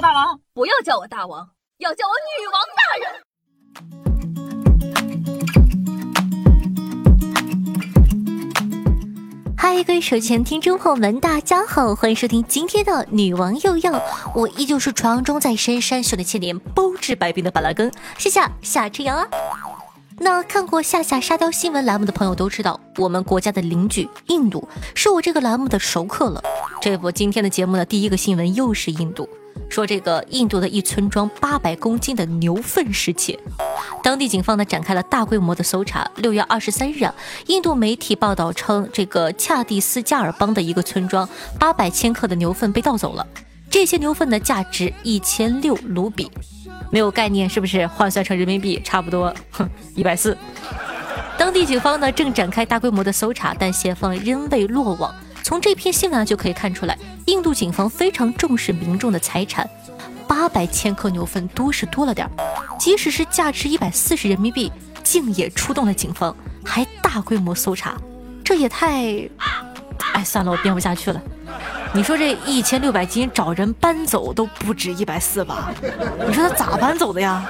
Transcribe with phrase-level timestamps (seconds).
[0.00, 3.08] 大王，不要叫我大王，要叫我女王大人。
[9.56, 14.02] 嗨，各位手前听众朋友们，大家好，欢迎收听今天的女王又要，
[14.34, 19.28] 我依旧是传说中在深山修炼千年、包治百病的板蓝根，谢谢夏之阳啊。
[20.18, 26.42] 那看过夏夏沙雕新闻栏目的朋友都知道，我们国家的邻居印度是我这个栏目的熟客了。
[26.80, 29.28] 这不，今天的节目的第一个新闻又是印度。
[29.68, 33.38] 说这个印度的一村庄八百公斤的牛粪失窃，
[34.02, 36.08] 当地警方呢展开了大规模的搜查。
[36.16, 37.14] 六月二十三日啊，
[37.46, 41.28] 印度媒体报道称，这个恰蒂斯加尔邦的一个村庄
[41.58, 43.26] 八百千克的牛粪被盗走了。
[43.68, 46.30] 这些牛粪的价值一千六卢比，
[46.92, 47.84] 没有概念是不是？
[47.88, 50.36] 换算成人民币差不多，哼，一百四。
[51.36, 55.12] 当地警方呢正展开大规模的搜查，但嫌犯仍未落网。
[55.44, 59.68] 从这篇新闻就可以看出来，印度警方非常重视民众的财产。
[60.26, 62.32] 八百千克牛粪多是多了点儿，
[62.78, 67.94] 即使是价值一百四十人民币，竟也出动了警方，还大规模搜查，
[68.42, 69.28] 这也太……
[70.14, 71.20] 哎，算了，我编不下去了。
[71.92, 75.70] 你说这一千六百斤找人搬走都不止一百四吧？
[76.26, 77.46] 你说他咋搬走的呀？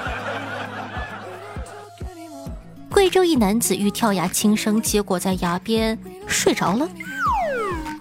[2.91, 6.89] 贵州一男子欲跳崖轻生，结果在崖边睡着了。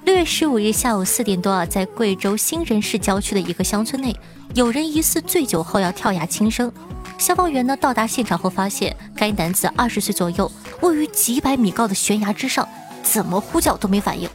[0.06, 4.14] 六月十五日下午四点多啊，在贵州兴仁市郊区的一个乡村内，
[4.54, 6.70] 有人疑似醉酒后要跳崖轻生。
[7.18, 10.52] 消防员呢到达现场后，发现该男子二十岁左右，
[10.82, 12.68] 位于几百米高的悬崖之上，
[13.02, 14.30] 怎么呼叫都没反应。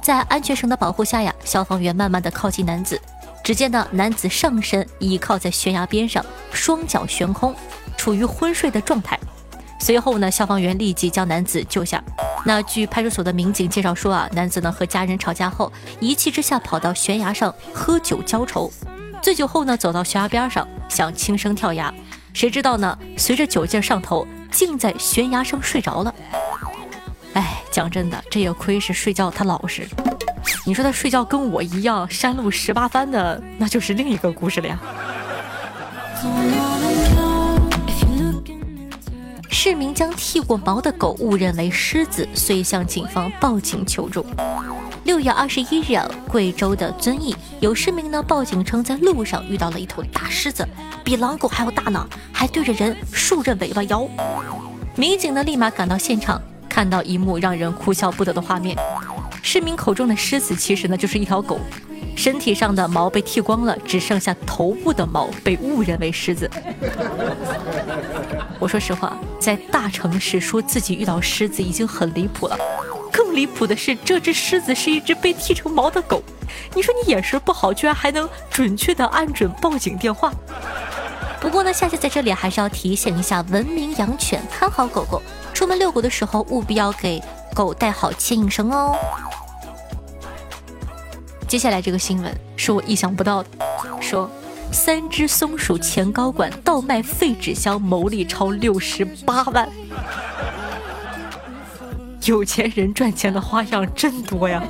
[0.00, 3.00] 在安全绳的保护下呀，消防员慢慢的靠近男子，
[3.42, 7.52] 只见呢男子上身倚靠在悬崖边上，双脚悬空，
[7.96, 9.18] 处于昏睡的状态。
[9.80, 12.00] 随后呢，消防员立即将男子救下。
[12.44, 18.72] 那据派出所的民警介绍说啊，男子呢和家人吵架后，一气之下跑到悬崖上喝酒浇愁，
[19.22, 21.92] 醉酒后呢走到悬崖边上想轻生跳崖，
[22.32, 26.14] 谁知道呢随着酒劲上头，竟在悬崖上睡着了。
[27.34, 29.86] 哎，讲真的，这也亏是睡觉他老实。
[30.66, 34.78] 你说他睡觉跟我一样山路十八番的，那就是另一个故事了呀。
[39.62, 44.24] 市民将剃过毛的狗误认为狮子，遂向警方报警求助。
[45.04, 50.66] 六月二十一日，贵州的遵义有市民呢报警称，在路上遇到了一头大狮子，
[51.04, 54.08] 比狼狗还要大呢，还对着人竖着尾巴摇。
[54.96, 58.74] 民警呢立马赶到现场，看到一幕让人哭笑不得的画面：
[59.42, 61.60] 市民口中的狮子，其实呢就是一条狗。
[62.16, 66.50] 身体上的毛被剃光了，只剩下头部的毛被误认为狮子。
[68.60, 72.56] 我说实话，在大城市说自己遇到狮子已经很离谱了，
[73.10, 76.22] 更离谱的是这只狮子是一只被剃成毛的狗。
[76.74, 80.30] 你说你眼神不好，居然还能准确的按准报警电话。
[81.40, 85.22] 不过呢，夏夏在这里还是要提醒一下，文明养犬，看好狗狗，
[85.54, 87.18] 出门遛狗的时候务必要给
[87.54, 88.94] 狗带好牵引绳哦。
[91.48, 93.48] 接下来这个新闻是我意想不到的，
[94.02, 94.30] 说
[94.72, 99.68] 三只松鼠前高管倒卖废纸箱牟利超六十八万，
[102.24, 104.62] 有钱人赚钱的花样真多呀。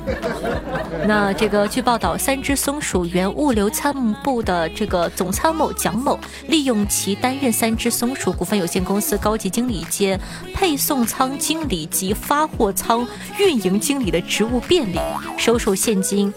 [1.07, 10.19] 那这个据报道，三只松鼠原物流参谋部的这个总参谋蒋某，利用其担任三只松鼠股份有限公司高级经理兼
[10.53, 13.07] 配送仓经理及发货仓
[13.39, 14.99] 运营经理的职务便利，
[15.37, 16.33] 收受现金。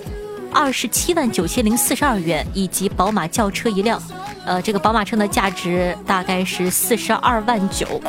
[0.54, 4.00] 二十七万九千零四十二元，以及宝马轿车一辆，
[4.46, 8.00] 呃，这个宝马车的价值大概是四十二万九。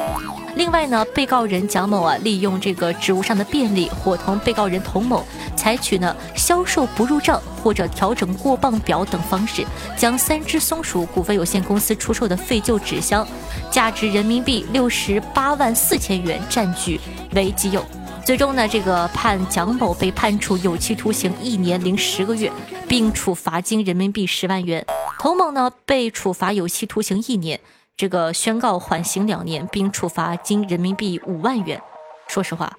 [0.56, 5.26] 另外呢，被告人蒋某啊，利用这个职务上的便利，伙同被告人童某，
[5.58, 9.66] 采取呢销售不入账或者调整过磅表等方式，
[9.98, 13.28] 将三只松鼠股份有限公司出售的废旧纸箱，
[13.72, 17.02] 价值人民币六十八万四千元占据
[17.34, 17.84] 为己有。
[18.25, 22.52] 最终呢，这个判蒋某被判处有期徒刑一年零十个月，
[22.88, 24.84] 并处罚金人民币十万元。
[25.20, 27.59] 童某呢被处罚有期徒刑一年，
[27.96, 31.79] 这个宣告缓刑两年，并处罚金人民币五万元。
[32.28, 32.76] 说实话，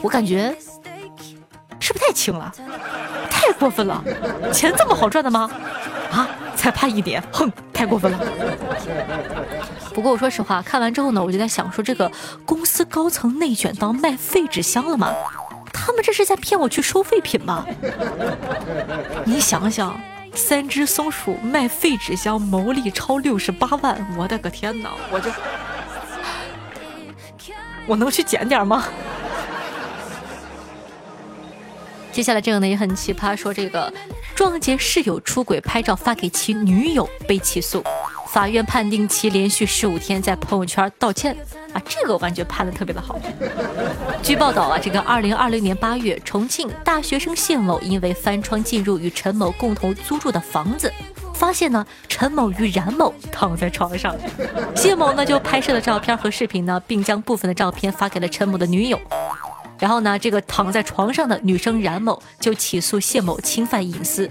[0.00, 0.56] 我感觉
[1.78, 2.50] 是不是太轻了？
[3.30, 4.02] 太过分了！
[4.54, 5.50] 钱这么好赚的吗？
[6.10, 6.26] 啊，
[6.56, 8.18] 才判一年，哼，太过分了。
[9.94, 12.10] 不过我说实话，看完之后呢，我就在想，说这个
[12.44, 15.14] 公司高层内卷到卖废纸箱了吗？
[15.72, 17.64] 他们这是在骗我去收废品吗？
[19.24, 19.98] 你想想，
[20.34, 24.90] 三只松鼠卖废纸箱牟利超六十八万，我的个天哪！
[25.12, 25.30] 我就
[27.86, 28.84] 我能去捡点吗？
[32.10, 33.92] 接下来这个呢也很奇葩，说这个
[34.34, 37.82] 撞见室友出轨拍照发给其女友被起诉，
[38.34, 41.36] 法院判定其连续十五天在朋友圈道歉
[41.72, 43.16] 啊，这个我感觉判的特别的好。
[44.24, 50.92] 据报道啊，这个二零二零年八月，重庆大学生谢某因为翻窗进入与陈某共同租住的房子，
[51.32, 54.16] 发现呢陈某与冉某躺在床上，
[54.74, 58.98] 谢某呢就拍摄了照片和视频呢，并将部分的照片发给了陈某的女友。
[59.78, 64.28] 然后呢，这个躺在床上的女生冉某就起诉谢某侵犯隐私。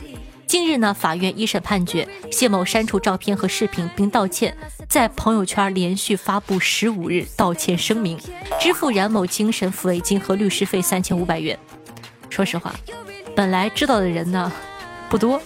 [0.48, 4.56] 近日呢，法院一审判决谢某删除照片和视频并道歉，
[4.88, 8.20] 在朋友圈连续发布十五日道歉声明，
[8.60, 11.58] 支付冉某精神抚慰金和律师费三千五百元。
[12.30, 12.74] 说实话，
[13.36, 14.52] 本来知道的人呢
[15.10, 15.42] 不多，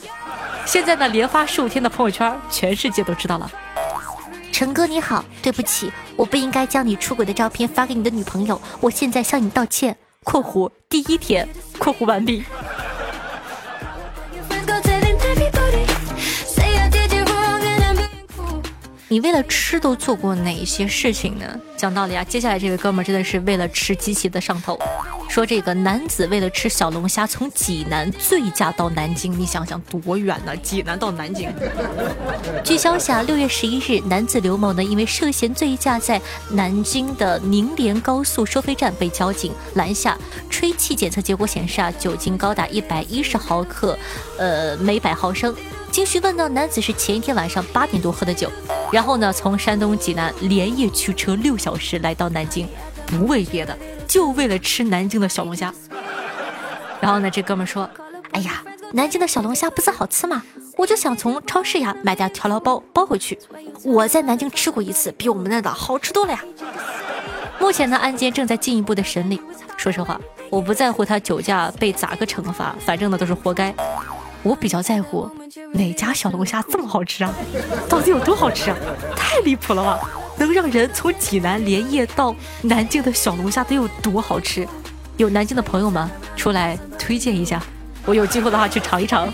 [0.65, 3.49] 现在呢连发十五天的朋友圈，全世界都知道了。
[4.51, 9.95] 陈哥你好，对不起，我不应该将你出轨的照片发给你的女朋友，我现在向你道歉。
[10.27, 11.47] （括弧第一天
[11.79, 12.43] ）（括弧完毕）。
[19.09, 21.45] 你为了吃都做过哪些事情呢？
[21.77, 24.77] 讲道理啊，接下来这位哥们儿真的是为了吃极其的上头。
[25.29, 30.55] 说这个男子为了吃小龙虾从济南醉驾到南京，你想想多远呢？
[30.57, 31.49] 济南到南京。
[32.65, 40.17] 据消息啊，六月十一日，男子刘某呢因为涉嫌醉驾，在南京的宁连高速收费站被交警拦下，
[40.49, 43.97] 吹气检测结果显示啊，酒精高达一百一十毫克，
[44.37, 45.55] 呃每百毫升。
[45.91, 48.51] 经询问呢，男子是前一天晚上八点多喝的酒，
[48.91, 52.67] 然后呢从山东济南连夜驱车六小时来到南京，
[53.07, 53.75] 不为别的，
[54.07, 55.73] 就为了吃南京的小龙虾。
[57.01, 57.89] 然后呢，这哥们说
[58.31, 58.63] ：“哎呀，
[58.93, 60.43] 南京的小龙虾不是好吃吗？
[60.77, 63.37] 我就想从超市呀买点调料包包回去。
[63.83, 66.43] 我在南京吃过一次，比我们那的好吃多了呀。”
[67.59, 69.41] 目前呢，案件正在进一步的审理。
[69.77, 70.19] 说实话，
[70.51, 73.73] 我不在乎他酒驾被咋个惩罚，反正呢都是活该。
[74.43, 75.29] 我比较在乎
[75.73, 77.33] 哪家小龙虾这么好吃啊？
[77.89, 78.77] 到底有多好吃啊？
[79.15, 79.99] 太离谱了吧！
[80.37, 84.67] 能让人从济南连夜到南京的小龙虾得有多好吃？
[85.17, 87.61] 有南京的朋友们出来推荐一下，
[88.05, 89.27] 我有机会的话去尝一尝。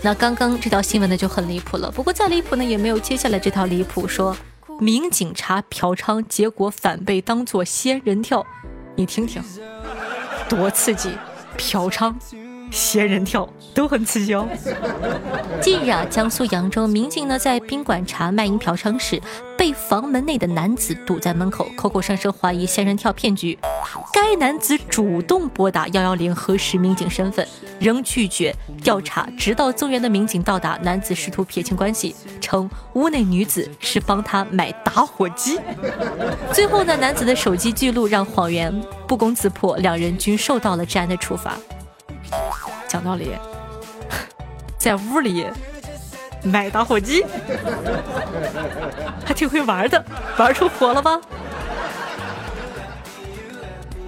[0.00, 4.36] 那刚刚这条新闻呢就很离谱了，不过再离谱呢也没有接下来这条离谱，说
[4.78, 8.46] 民警查嫖娼，结果反被当作仙人跳，
[8.96, 9.42] 你听听。
[10.48, 11.10] 多刺激！
[11.56, 12.14] 嫖娼、
[12.70, 14.48] 仙人跳都很刺激哦。
[15.60, 19.20] 近日啊，江苏扬州民警呢在宾馆查卖淫嫖娼时，
[19.56, 23.58] 被房门内的男子堵在门口，口口声声怀疑仙人跳骗局。
[24.12, 27.46] 该男子主动拨打幺幺零核实民警身份，
[27.78, 29.28] 仍拒绝调查。
[29.38, 35.58] 直到增援的民警到达，男子试图撇清关系，称屋内女子是帮他买打火机。
[36.52, 38.74] 最后呢，男子的手机记录让谎言
[39.06, 41.56] 不攻自破，两人均受到了治安的处罚。
[42.96, 43.36] 讲道理，
[44.78, 45.46] 在屋里
[46.42, 47.22] 买打火机，
[49.22, 50.02] 还挺会玩的，
[50.38, 51.20] 玩出火了吧？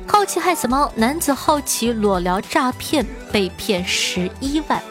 [0.06, 4.82] 好奇害死猫，男子好奇裸聊诈骗被骗十一万，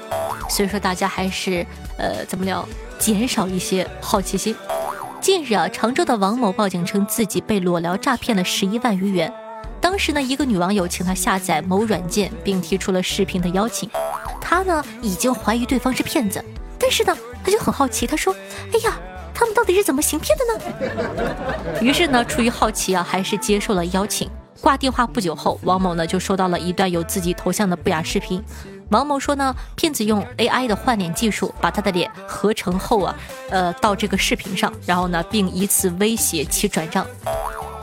[0.47, 1.65] 所以说大家还是
[1.97, 4.55] 呃怎么聊，减少一些好奇心。
[5.19, 9.33] 近日啊，常州的王某报警称自己被裸聊诈骗了十一万余元。
[9.79, 13.89] 当时呢，一个女网友请他下载某软件，并提出了视频的邀请。
[14.41, 16.43] 他呢已经怀疑对方是骗子，
[16.79, 18.35] 但是呢他就很好奇，他说
[18.73, 18.97] ：“哎呀，
[19.33, 24.29] 他们到底是怎么行骗的呢？” 于是呢，出于好奇啊，还是接受了邀请。
[24.59, 28.43] 挂电话不久后，王某呢就收到了一段有自己头像的不雅视频。
[28.89, 33.15] 王某说呢，骗子用 AI 的换脸技术把他的脸合成后啊，
[33.49, 37.05] 呃，到这个视频上，然后呢，并以此威胁其转账。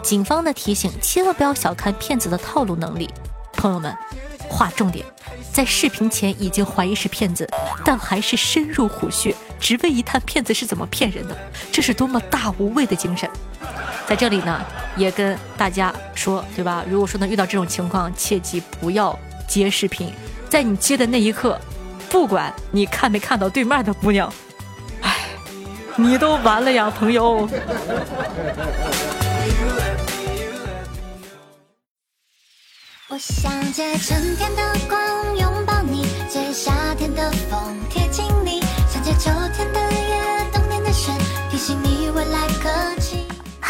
[0.05, 3.09] 警方的提醒：千万不要小看骗子的套路能力。
[3.55, 3.97] 朋友们，
[4.47, 5.05] 划重点，
[5.51, 7.49] 在视频前已经怀疑是骗子，
[7.83, 11.35] 但还是深入虎穴，只为一探骗子是怎么骗人的，
[11.73, 13.29] 这是多么大无畏的精神！
[14.07, 14.61] 在这里呢，
[14.95, 16.85] 也跟大家说，对吧？
[16.87, 19.19] 如果说能遇到这种情况，切记不要
[19.49, 20.13] 接视频，
[20.51, 21.59] 在你接的那一刻，
[22.11, 24.31] 不管你看没看到对面的姑娘，
[25.01, 25.17] 哎，
[25.97, 27.49] 你都完了呀，朋友。
[33.15, 38.61] 我想借春天的光拥抱你，借夏天的风贴近你，
[38.93, 39.81] 想借秋天的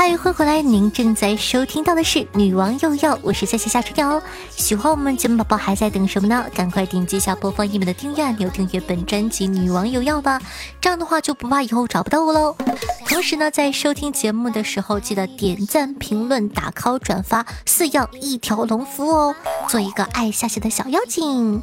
[0.04, 0.61] 嗨，欢迎回来！
[0.61, 4.20] 您正在收听到的是《女王又要》，我是夏夏夏春瑶。
[4.50, 6.44] 喜欢我们节目宝宝还在等什么呢？
[6.54, 10.38] 赶快点击一下播放页面的订阅按钮，订阅本专辑《女王又要》吧。
[10.78, 12.54] 这样的话就不怕以后找不到我喽。
[13.08, 19.34] 同时呢，在收听节目的时候，记得点赞、评论、打 call、转发，四样一条龙服务哦，
[19.68, 21.62] 做一个爱夏夏的小妖精。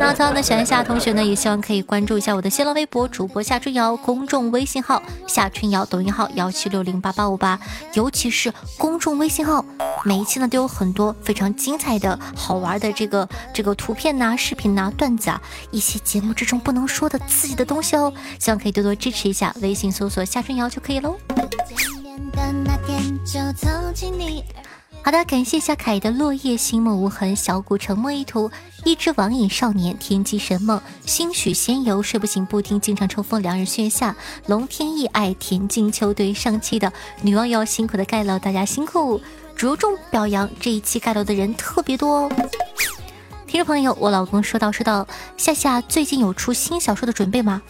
[0.00, 7.60] 那同样的，喜欢夏同学呢，也希望可以关注一下我的新浪微博主播夏春瑶，公众微信号夏春瑶，抖音号幺七六零八八五八，
[7.94, 9.64] 尤其是公众微信号，
[10.04, 21.16] 每一期呢都有很多非常精彩的好玩的这个这个图片呐、视频呐、段子啊，一些节目之中不能说的刺激的东西哦，希望可以多多支持一下，微信搜索夏春瑶就可以喽。
[25.08, 28.50] 好的，感谢一下凯的落叶心梦无痕，小谷沉默一图，
[28.84, 39.18] 一只网瘾少年，天机神梦，兴许仙游，睡不醒不听，经常抽风，两人月下，龙天意爱，田径球队上期的女网友辛苦的盖楼，大家辛苦，
[39.56, 42.30] 着重表扬这一期盖楼的人特别多哦。
[43.46, 47.62] 听众朋友，我老公说到说到，夏夏最近有出新小说的准备吗？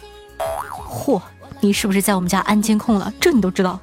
[0.69, 1.21] 嚯！
[1.61, 3.13] 你是不是在我们家安监控了？
[3.21, 3.79] 这你都知道。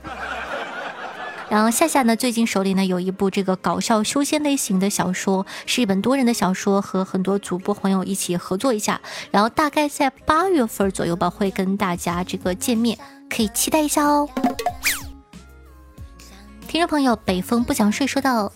[1.57, 9.01] 然后夏夏呢，最近手里呢有一部这个搞笑修仙类型的小说，是一本多人的小说，和很多主播朋友一起合作一下。
[9.31, 12.99] 然后大概在八月份左右吧，会跟大家这个见面，
[13.31, 14.29] 可以期待一下哦。
[16.69, 18.53] 听众朋友，北风不想睡说道：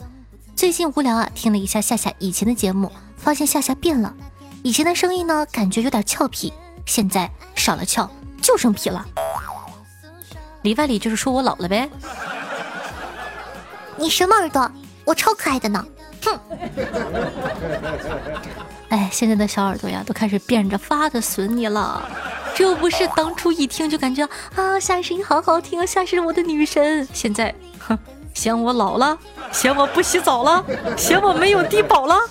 [0.55, 4.15] 最近无聊啊，听了一下夏夏以前的节目，发现夏夏变了，
[4.63, 6.53] 以前的声音呢感觉有点俏皮，
[6.85, 8.11] 现在少了俏。
[8.43, 9.03] 就剩皮了，
[10.61, 11.89] 里外里就是说我老了呗。
[14.01, 14.73] 你什么耳朵？
[15.05, 15.85] 我超可爱的呢。
[16.25, 16.41] 哼。
[18.89, 22.03] 哎，现在的小耳朵呀，都开始变着法的损你了。
[22.55, 27.07] 这不是当初一听就感觉啊，夏声音好好听啊，夏是我的女神。
[27.13, 27.97] 现在，哼，
[28.35, 29.17] 嫌我老了，
[29.53, 30.65] 嫌我不洗澡了，
[30.97, 32.19] 嫌我没有低保了。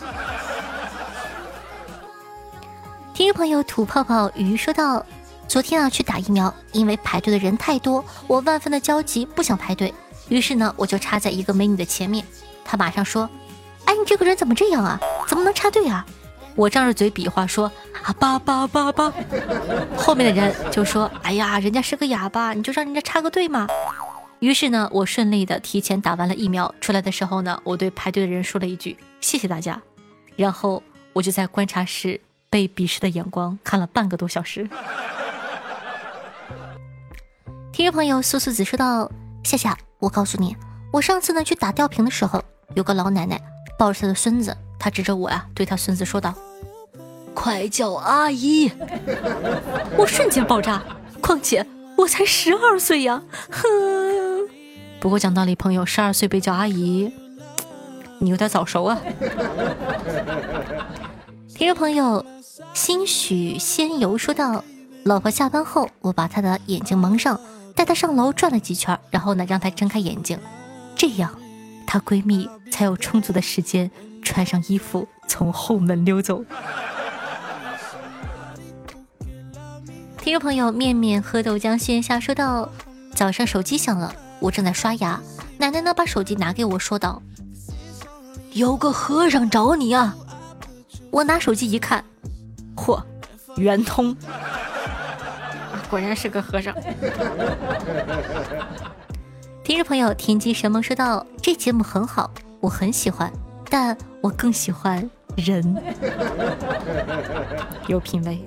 [3.13, 5.05] 听众朋友吐泡泡鱼说道。
[5.47, 9.91] 昨天啊，去打疫苗，因为排队的人太多，我万分的焦急，不想排队。
[10.29, 12.23] 于是呢，我就插在一个美女的前面。
[12.63, 13.29] 她马上说
[13.85, 14.99] ：“哎，你这个人怎么这样啊？
[15.27, 16.05] 怎么能插队啊？”
[16.55, 17.71] 我张着嘴比划说
[18.03, 19.11] ：“啊，叭叭叭叭。”
[19.97, 23.67] 后面的人就说：“哎呀，人家是个哑巴，你就让人家插个队嘛。”
[24.39, 26.73] 于是呢，我顺利的提前打完了疫苗。
[26.79, 29.81] 出来的时候呢，我对排队的人说了一句：“谢谢大家。”
[30.37, 30.81] 然后
[31.13, 32.19] 我就在观察室
[32.49, 34.69] 被鄙视的眼光看了半个多小时。
[37.71, 39.11] 听众朋友苏苏子说道
[39.43, 40.55] ：“夏夏，我告诉你，
[40.91, 42.43] 我上次呢去打吊瓶的时候，
[42.75, 43.41] 有个老奶奶
[43.77, 46.33] 抱着她的孙子，她指着我呀，对她孙子说道
[47.33, 48.71] ：‘快叫阿姨！’
[49.97, 50.83] 我瞬间爆炸。
[51.21, 51.65] 况且
[51.97, 53.63] 我才十二岁呀，哼！
[54.99, 57.11] 不过讲道理，朋友，十二岁被叫阿姨，
[58.19, 58.99] 你有点早熟啊。
[61.55, 62.25] 听众朋友
[62.73, 64.63] 兴许仙游说道
[65.03, 67.39] ：‘老婆下班后，我把她的眼睛蒙上。’
[67.79, 70.37] 带她上楼转了几圈，然后呢，让她睁开眼睛，
[70.97, 71.33] 这样，
[71.87, 73.89] 她闺蜜才有充足的时间
[74.21, 76.43] 穿上衣服从后门溜走。
[80.17, 82.69] 听众朋友面面喝豆浆线下说道：
[83.15, 85.17] 早上手机响了，我正在刷牙，
[85.57, 87.21] 奶奶呢把手机拿给我说道
[88.51, 90.17] ：“有个和尚找你啊。”
[91.11, 92.03] 我拿手机一看，
[92.75, 93.01] 嚯，
[93.55, 94.13] 圆通。
[95.89, 96.73] 果然是个和尚。
[99.63, 102.29] 听众朋友，天机神梦说道：“这节目很好，
[102.59, 103.33] 我很喜欢，
[103.69, 105.75] 但我更喜欢人，
[107.87, 108.39] 有品味。”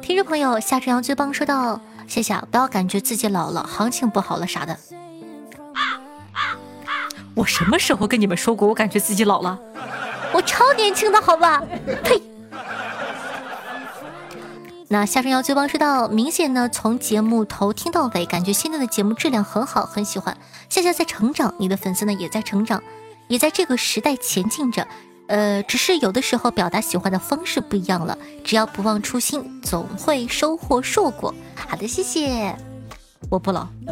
[0.00, 4.78] 听众朋友，夏春阳最棒说道：“谢谢，不要感觉自己老了，行情不好了啥的。”
[7.34, 9.58] 我什么时候跟你们说过我感觉自己老了？
[10.32, 11.62] 我超年轻的好吧？
[12.02, 12.20] 呸！
[14.92, 20.36] 那夏春瑶最棒知道，明显呢，从节目头听到尾，感觉现在的节目质量很好，很喜欢。
[20.68, 22.82] 夏夏在成长，你的粉丝呢也在成长，
[23.28, 24.84] 也在这个时代前进着。
[25.28, 28.18] 呃，只是有的时候表达喜欢的方式不一样了。
[28.42, 31.32] 只要不忘初心，总会收获硕果。
[31.54, 32.52] 好的，谢谢。
[33.28, 33.68] 我不老。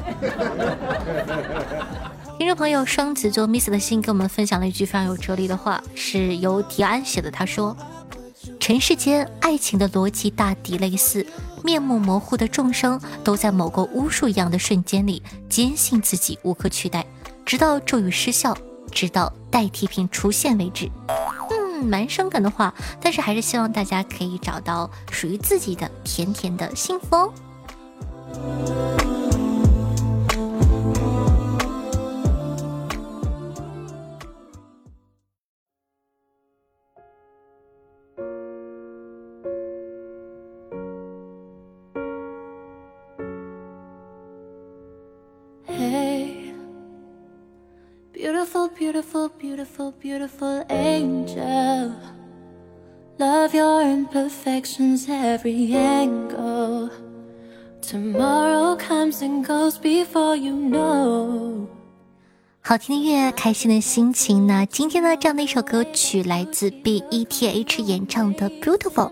[2.38, 7.30] 听众朋友双子座 miss 的信给我们分享了一句非常有哲理的话，是由迪安写的。
[7.30, 7.76] 他说。
[8.68, 11.26] 尘世间，爱情的逻辑大抵类似：
[11.64, 17.06] 面目模糊的众生都在某个巫术一样的瞬间里，坚信自己无可取代，
[17.46, 18.54] 直到咒语失效，
[18.92, 20.90] 直到代替品出现为止。
[21.48, 27.32] 嗯，蛮伤感的话，但是还是希望大家可以找到属于自己的甜甜的幸福哦。
[49.58, 51.90] Beautiful, beautiful, angel.
[53.18, 56.90] Love your imperfections every angle.
[57.82, 61.66] Tomorrow comes and goes before you know.
[62.60, 64.46] 好听的音乐，开心的心情。
[64.46, 69.10] 那今天呢，这样的一首歌曲来自 B E T H 演唱的《Beautiful》，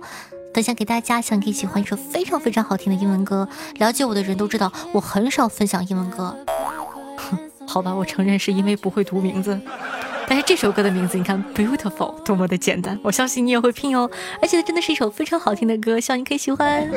[0.54, 1.20] 分享给大家。
[1.20, 3.48] 想可以喜欢一首非常非常好听的英文歌。
[3.78, 6.36] 了解我的人都知道，我很少分享英文歌。
[7.66, 9.60] 好吧，我承认是因为不会读名字。
[10.28, 14.10] 但是这首歌的名字，你看，beautiful，多么的简单，我相信你也会拼哦。
[14.42, 16.88] 而且真的是一首非常好听的歌，希望你可以喜欢。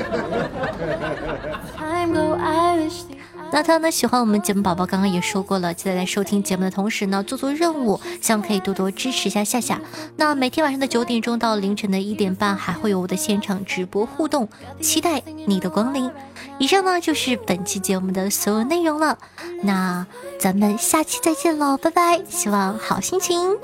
[3.60, 9.82] 那他呢喜欢我们节目宝宝，刚刚也说过了，记得在收听节目的同时呢，做做任务，希望可以多多支持一下夏夏。
[10.16, 14.48] 那每天晚上的九点钟到凌晨的一点半，还会有我的现场直播互动，
[14.80, 16.10] 期待你的光临。
[16.58, 19.18] 以上呢就是本期节目的所有内容了，
[19.64, 20.08] 那
[20.40, 22.22] 咱们下期再见喽，拜拜！
[22.30, 23.58] 希望好心情。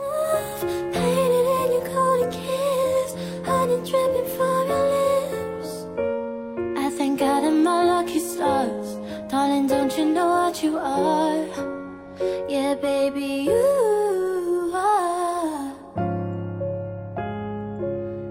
[10.55, 12.47] What you are?
[12.47, 15.73] Yeah, baby, you are.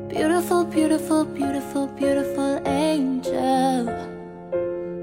[0.09, 3.85] Beautiful, beautiful, beautiful, beautiful angel.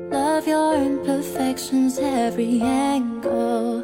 [0.09, 3.83] Love your imperfections, every angle.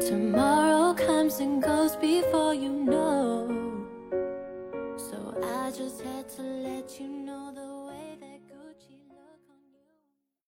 [0.00, 3.48] Tomorrow comes and goes before you know.
[4.96, 7.25] So I just had to let you know